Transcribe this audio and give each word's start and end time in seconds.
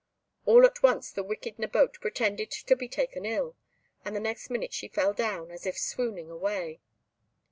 All 0.47 0.65
at 0.65 0.81
once 0.81 1.11
the 1.11 1.21
wicked 1.21 1.57
Nabote 1.59 2.01
pretended 2.01 2.49
to 2.49 2.75
be 2.75 2.87
taken 2.87 3.23
ill, 3.23 3.55
and 4.03 4.15
the 4.15 4.19
next 4.19 4.49
minute 4.49 4.73
she 4.73 4.87
fell 4.87 5.13
down, 5.13 5.51
as 5.51 5.67
if 5.67 5.77
swooning 5.77 6.31
away. 6.31 6.81